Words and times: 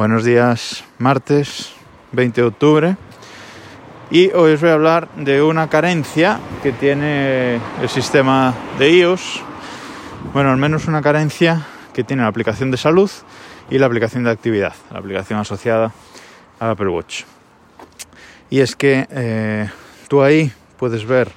Buenos 0.00 0.24
días, 0.24 0.82
martes 0.96 1.74
20 2.12 2.40
de 2.40 2.46
octubre. 2.46 2.96
Y 4.10 4.30
hoy 4.30 4.54
os 4.54 4.60
voy 4.62 4.70
a 4.70 4.72
hablar 4.72 5.10
de 5.16 5.42
una 5.42 5.68
carencia 5.68 6.40
que 6.62 6.72
tiene 6.72 7.56
el 7.82 7.88
sistema 7.90 8.54
de 8.78 8.92
iOS. 8.92 9.42
Bueno, 10.32 10.52
al 10.52 10.56
menos 10.56 10.88
una 10.88 11.02
carencia 11.02 11.66
que 11.92 12.02
tiene 12.02 12.22
la 12.22 12.30
aplicación 12.30 12.70
de 12.70 12.78
salud 12.78 13.10
y 13.68 13.76
la 13.76 13.84
aplicación 13.84 14.24
de 14.24 14.30
actividad, 14.30 14.72
la 14.90 15.00
aplicación 15.00 15.38
asociada 15.38 15.92
al 16.58 16.70
Apple 16.70 16.88
Watch. 16.88 17.24
Y 18.48 18.60
es 18.60 18.76
que 18.76 19.06
eh, 19.10 19.68
tú 20.08 20.22
ahí 20.22 20.50
puedes 20.78 21.04
ver 21.04 21.30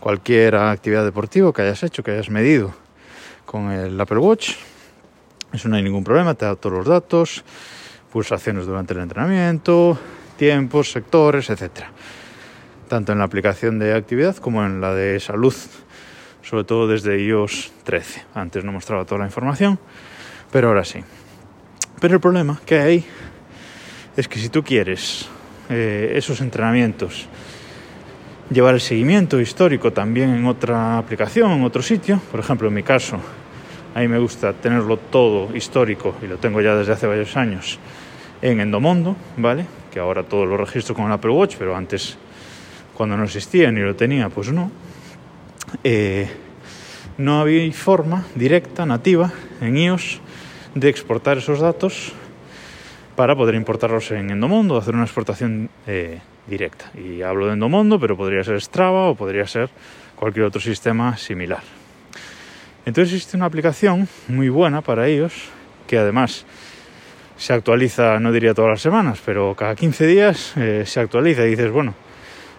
cualquier 0.00 0.56
actividad 0.56 1.06
deportiva 1.06 1.50
que 1.54 1.62
hayas 1.62 1.82
hecho, 1.82 2.02
que 2.02 2.10
hayas 2.10 2.28
medido 2.28 2.74
con 3.46 3.70
el 3.70 3.98
Apple 3.98 4.18
Watch. 4.18 4.50
Eso 5.50 5.70
no 5.70 5.76
hay 5.76 5.82
ningún 5.82 6.04
problema, 6.04 6.34
te 6.34 6.44
da 6.44 6.56
todos 6.56 6.76
los 6.76 6.86
datos, 6.86 7.42
pulsaciones 8.12 8.66
durante 8.66 8.92
el 8.92 9.00
entrenamiento, 9.00 9.98
tiempos, 10.36 10.92
sectores, 10.92 11.48
etc. 11.50 11.86
Tanto 12.88 13.12
en 13.12 13.18
la 13.18 13.24
aplicación 13.24 13.78
de 13.78 13.94
actividad 13.94 14.36
como 14.36 14.64
en 14.64 14.80
la 14.80 14.94
de 14.94 15.18
salud, 15.18 15.54
sobre 16.42 16.64
todo 16.64 16.86
desde 16.86 17.18
iOS 17.24 17.72
13. 17.84 18.24
Antes 18.34 18.64
no 18.64 18.72
mostraba 18.72 19.04
toda 19.04 19.20
la 19.20 19.26
información, 19.26 19.78
pero 20.50 20.68
ahora 20.68 20.84
sí. 20.84 21.02
Pero 22.00 22.14
el 22.14 22.20
problema 22.20 22.60
que 22.66 22.78
hay 22.78 23.04
es 24.16 24.28
que 24.28 24.38
si 24.38 24.50
tú 24.50 24.62
quieres 24.62 25.28
eh, 25.70 26.12
esos 26.16 26.40
entrenamientos, 26.40 27.28
llevar 28.50 28.74
el 28.74 28.80
seguimiento 28.80 29.40
histórico 29.40 29.92
también 29.92 30.30
en 30.30 30.44
otra 30.44 30.98
aplicación, 30.98 31.52
en 31.52 31.62
otro 31.62 31.80
sitio, 31.80 32.20
por 32.30 32.40
ejemplo 32.40 32.68
en 32.68 32.74
mi 32.74 32.82
caso, 32.82 33.18
a 33.94 34.00
mí 34.00 34.08
me 34.08 34.18
gusta 34.18 34.52
tenerlo 34.52 34.96
todo 34.96 35.54
histórico 35.54 36.14
y 36.22 36.26
lo 36.26 36.38
tengo 36.38 36.60
ya 36.60 36.74
desde 36.74 36.92
hace 36.92 37.06
varios 37.06 37.36
años 37.36 37.78
en 38.40 38.60
Endomondo, 38.60 39.16
¿vale? 39.36 39.66
Que 39.92 40.00
ahora 40.00 40.24
todo 40.24 40.46
lo 40.46 40.56
registro 40.56 40.94
con 40.94 41.06
el 41.06 41.12
Apple 41.12 41.30
Watch, 41.30 41.56
pero 41.58 41.76
antes 41.76 42.16
cuando 42.94 43.16
no 43.16 43.24
existía 43.24 43.70
ni 43.70 43.80
lo 43.80 43.94
tenía, 43.94 44.28
pues 44.28 44.52
no. 44.52 44.70
Eh, 45.84 46.28
no 47.18 47.40
había 47.40 47.70
forma 47.72 48.24
directa, 48.34 48.86
nativa, 48.86 49.32
en 49.60 49.76
iOS 49.76 50.20
de 50.74 50.88
exportar 50.88 51.38
esos 51.38 51.60
datos 51.60 52.12
para 53.16 53.36
poder 53.36 53.54
importarlos 53.54 54.10
en 54.12 54.30
Endomondo, 54.30 54.76
hacer 54.76 54.94
una 54.94 55.04
exportación 55.04 55.68
eh, 55.86 56.20
directa. 56.46 56.90
Y 56.98 57.22
hablo 57.22 57.46
de 57.46 57.52
Endomondo, 57.52 58.00
pero 58.00 58.16
podría 58.16 58.42
ser 58.42 58.60
Strava 58.60 59.08
o 59.08 59.14
podría 59.14 59.46
ser 59.46 59.68
cualquier 60.16 60.46
otro 60.46 60.60
sistema 60.60 61.16
similar. 61.16 61.81
Entonces 62.84 63.14
existe 63.14 63.36
una 63.36 63.46
aplicación 63.46 64.08
muy 64.26 64.48
buena 64.48 64.80
para 64.80 65.06
ellos, 65.06 65.32
que 65.86 65.98
además 65.98 66.44
se 67.36 67.52
actualiza, 67.52 68.18
no 68.18 68.32
diría 68.32 68.54
todas 68.54 68.70
las 68.70 68.80
semanas, 68.80 69.20
pero 69.24 69.54
cada 69.54 69.76
15 69.76 70.06
días 70.06 70.52
eh, 70.56 70.82
se 70.84 71.00
actualiza 71.00 71.44
y 71.46 71.50
dices, 71.50 71.70
bueno, 71.70 71.94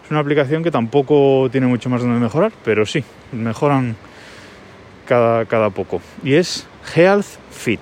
es 0.04 0.12
una 0.12 0.22
aplicación 0.22 0.64
que 0.64 0.72
tampoco 0.72 1.50
tiene 1.52 1.68
mucho 1.68 1.90
más 1.90 2.02
donde 2.02 2.20
mejorar, 2.20 2.54
pero 2.64 2.86
sí, 2.86 3.04
mejoran 3.34 3.98
cada, 5.06 5.46
cada 5.46 5.70
poco. 5.70 6.02
Y 6.24 6.36
es 6.36 6.68
Health 6.96 7.28
Fit. 7.52 7.80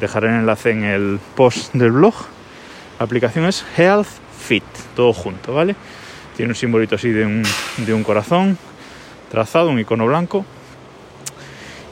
Dejaré 0.00 0.28
el 0.28 0.34
enlace 0.34 0.70
en 0.70 0.84
el 0.84 1.20
post 1.34 1.74
del 1.74 1.92
blog. 1.92 2.14
La 2.98 3.04
aplicación 3.04 3.44
es 3.44 3.64
Health 3.76 4.08
Fit, 4.38 4.64
todo 4.96 5.12
junto, 5.12 5.52
¿vale? 5.52 5.76
Tiene 6.36 6.52
un 6.52 6.56
simbolito 6.56 6.94
así 6.94 7.10
de 7.10 7.26
un, 7.26 7.42
de 7.78 7.92
un 7.92 8.04
corazón 8.04 8.56
trazado, 9.30 9.70
un 9.70 9.80
icono 9.80 10.06
blanco, 10.06 10.44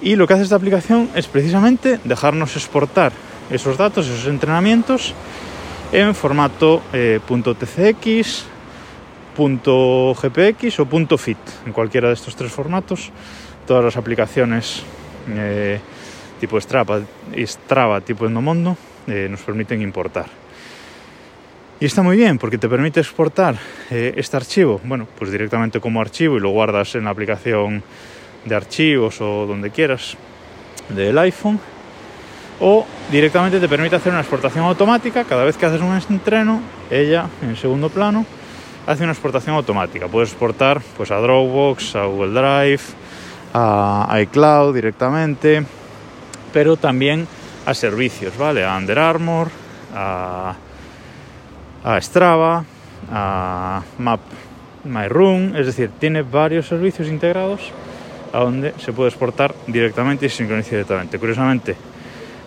y 0.00 0.16
lo 0.16 0.26
que 0.26 0.34
hace 0.34 0.42
esta 0.42 0.56
aplicación 0.56 1.08
es 1.14 1.26
precisamente 1.26 1.98
dejarnos 2.04 2.56
exportar 2.56 3.12
esos 3.50 3.76
datos, 3.76 4.06
esos 4.06 4.26
entrenamientos 4.26 5.14
en 5.92 6.14
formato 6.14 6.82
eh, 6.92 7.20
.tcx, 7.26 8.44
.gpx 9.36 10.80
o 10.80 11.18
.fit, 11.18 11.38
en 11.66 11.72
cualquiera 11.72 12.08
de 12.08 12.14
estos 12.14 12.36
tres 12.36 12.52
formatos. 12.52 13.10
Todas 13.66 13.84
las 13.84 13.96
aplicaciones 13.96 14.82
eh, 15.28 15.80
tipo 16.40 16.60
Strava, 16.60 17.00
Strava 17.36 18.00
tipo 18.00 18.26
Endomondo 18.26 18.76
eh, 19.06 19.28
nos 19.30 19.40
permiten 19.40 19.82
importar. 19.82 20.26
Y 21.78 21.84
está 21.84 22.02
muy 22.02 22.16
bien 22.16 22.38
porque 22.38 22.56
te 22.56 22.68
permite 22.68 23.00
exportar 23.00 23.56
eh, 23.90 24.14
este 24.16 24.36
archivo, 24.36 24.80
bueno, 24.84 25.06
pues 25.18 25.30
directamente 25.30 25.78
como 25.78 26.00
archivo 26.00 26.36
y 26.36 26.40
lo 26.40 26.48
guardas 26.50 26.94
en 26.94 27.04
la 27.04 27.10
aplicación 27.10 27.82
de 28.46 28.54
archivos 28.54 29.20
o 29.20 29.46
donde 29.46 29.70
quieras 29.70 30.16
del 30.88 31.18
iPhone 31.18 31.60
o 32.60 32.86
directamente 33.10 33.60
te 33.60 33.68
permite 33.68 33.96
hacer 33.96 34.12
una 34.12 34.22
exportación 34.22 34.64
automática. 34.64 35.24
Cada 35.24 35.44
vez 35.44 35.56
que 35.56 35.66
haces 35.66 35.80
un 35.80 36.00
entreno 36.08 36.60
ella 36.90 37.26
en 37.42 37.56
segundo 37.56 37.90
plano 37.90 38.24
hace 38.86 39.02
una 39.02 39.12
exportación 39.12 39.56
automática. 39.56 40.06
Puedes 40.06 40.30
exportar 40.30 40.80
pues 40.96 41.10
a 41.10 41.16
Dropbox 41.16 41.96
a 41.96 42.04
Google 42.04 42.40
Drive 42.40 42.82
a 43.52 44.18
iCloud 44.22 44.74
directamente 44.74 45.64
pero 46.52 46.76
también 46.76 47.26
a 47.66 47.74
servicios 47.74 48.36
vale 48.38 48.64
a 48.64 48.76
Under 48.76 48.98
Armour 48.98 49.48
a, 49.94 50.54
a 51.84 52.00
Strava 52.00 52.64
a 53.12 53.82
Map 53.98 54.20
My 54.84 55.08
Room. 55.08 55.56
Es 55.56 55.66
decir 55.66 55.90
tiene 55.98 56.22
varios 56.22 56.68
servicios 56.68 57.08
integrados 57.08 57.72
a 58.36 58.40
donde 58.40 58.74
se 58.76 58.92
puede 58.92 59.08
exportar 59.08 59.54
directamente 59.66 60.26
y 60.26 60.28
sincronizar 60.28 60.72
directamente. 60.72 61.18
Curiosamente, 61.18 61.74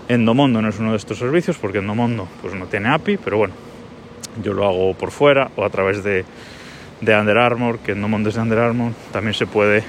Endomondo 0.08 0.62
no 0.62 0.70
es 0.70 0.78
uno 0.78 0.92
de 0.92 0.98
estos 0.98 1.18
servicios 1.18 1.58
porque 1.58 1.80
Endomondo 1.80 2.28
pues, 2.44 2.54
no 2.54 2.68
tiene 2.68 2.94
API, 2.94 3.18
pero 3.18 3.40
bueno, 3.40 3.56
yo 4.44 4.54
lo 4.54 4.68
hago 4.68 4.94
por 4.94 5.10
fuera 5.10 5.50
o 5.56 5.66
a 5.66 5.70
través 5.72 6.04
de, 6.04 6.26
de 7.02 7.20
Under 7.20 7.40
Armour, 7.40 7.80
que 7.80 7.94
Endomondo 7.94 8.30
es 8.30 8.36
de 8.36 8.42
Under 8.42 8.60
Armour, 8.60 8.94
también 9.12 9.34
se 9.34 9.48
puede 9.48 9.84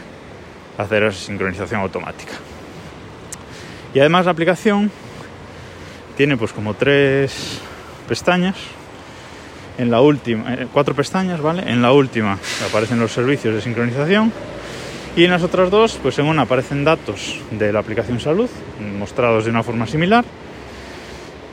hacer 0.79 1.03
esa 1.03 1.19
sincronización 1.19 1.83
automática. 1.83 2.33
Y 3.93 4.01
además 4.01 4.25
la 4.25 4.33
aplicación 4.33 4.91
tiene 6.17 6.39
pues 6.39 6.55
como 6.55 6.73
tres 6.73 7.61
pestañas. 8.09 8.57
En 9.77 9.91
la 9.91 10.01
última, 10.01 10.55
eh, 10.55 10.67
cuatro 10.73 10.95
pestañas, 10.95 11.43
¿vale? 11.43 11.71
En 11.71 11.83
la 11.83 11.93
última 11.93 12.39
aparecen 12.67 12.99
los 12.99 13.13
servicios 13.13 13.55
de 13.55 13.61
sincronización 13.61 14.33
y 15.17 15.25
en 15.25 15.31
las 15.31 15.43
otras 15.43 15.71
dos, 15.71 15.99
pues 16.01 16.19
en 16.19 16.27
una 16.27 16.43
aparecen 16.43 16.85
datos 16.85 17.41
de 17.51 17.73
la 17.73 17.81
aplicación 17.81 18.21
salud, 18.21 18.49
mostrados 18.99 19.45
de 19.45 19.51
una 19.51 19.63
forma 19.63 19.87
similar. 19.87 20.25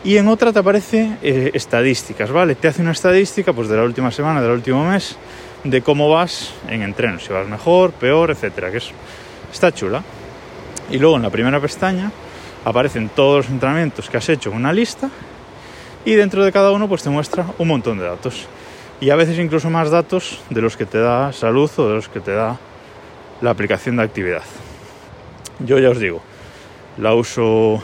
Y 0.03 0.18
en 0.18 0.28
otra 0.28 0.53
te 0.53 0.59
aparece 0.59 1.18
eh, 1.22 1.51
estadísticas, 1.53 2.31
¿vale? 2.31 2.56
Te 2.56 2.67
hace 2.67 2.81
una 2.81 2.91
estadística 2.91 3.51
pues, 3.53 3.67
de 3.67 3.78
la 3.78 3.84
última 3.84 4.12
semana, 4.12 4.41
del 4.41 4.51
último 4.51 4.85
mes, 4.85 5.17
de 5.63 5.81
cómo 5.81 6.09
vas 6.09 6.53
en 6.69 6.84
entreno, 6.84 7.19
si 7.19 7.34
vas 7.34 7.47
mejor, 7.47 7.91
peor, 7.91 8.31
etcétera, 8.31 8.72
que 8.72 8.78
es, 8.78 8.91
está 9.51 9.73
chula. 9.73 10.03
Y 10.90 11.00
luego 11.00 11.17
en 11.17 11.23
la 11.23 11.29
primera 11.29 11.59
pestaña 11.59 12.12
aparecen 12.63 13.09
todos 13.09 13.46
los 13.46 13.50
entrenamientos 13.50 14.09
que 14.09 14.17
has 14.17 14.29
hecho 14.29 14.51
en 14.51 14.57
una 14.57 14.72
lista 14.72 15.09
y 16.06 16.13
dentro 16.13 16.46
de 16.46 16.51
cada 16.51 16.72
uno 16.72 16.88
pues 16.88 17.03
te 17.03 17.09
muestra 17.09 17.46
un 17.57 17.67
montón 17.67 17.97
de 17.97 18.06
datos. 18.06 18.47
Y 19.01 19.09
a 19.09 19.16
veces 19.16 19.38
incluso 19.40 19.69
más 19.69 19.90
datos 19.90 20.41
de 20.50 20.62
los 20.62 20.78
que 20.78 20.85
te 20.85 21.00
da 21.00 21.34
salud 21.34 21.69
o 21.78 21.90
de 21.90 21.96
los 21.96 22.07
que 22.07 22.19
te 22.19 22.31
da 22.31 22.57
la 23.41 23.51
aplicación 23.51 23.97
de 23.97 24.03
actividad. 24.03 24.43
Yo 25.59 25.79
ya 25.79 25.89
os 25.89 25.99
digo, 25.99 26.21
la 26.97 27.13
uso 27.13 27.81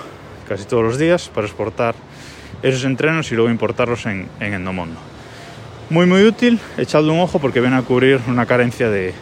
casi 0.48 0.66
todos 0.66 0.84
los 0.84 0.98
días 0.98 1.30
para 1.30 1.48
exportar 1.48 1.96
esos 2.62 2.86
entrenos 2.86 3.32
y 3.32 3.36
luego 3.36 3.50
importarlos 3.50 4.06
en, 4.06 4.28
en 4.40 4.54
Endomondo. 4.54 5.00
Muy 5.90 6.06
muy 6.06 6.24
útil, 6.24 6.60
echadle 6.78 7.12
un 7.12 7.20
ojo 7.20 7.40
porque 7.40 7.62
viene 7.62 7.76
a 7.76 7.82
cubrir 7.82 8.20
una 8.28 8.46
carencia 8.46 8.90
de, 8.90 9.14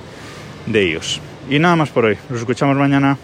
de 0.68 0.82
ellos. 0.82 1.20
Y 1.50 1.60
nada 1.60 1.76
más 1.76 1.90
por 1.90 2.06
hoy, 2.06 2.18
nos 2.30 2.40
escuchamos 2.40 2.78
mañana. 2.78 3.18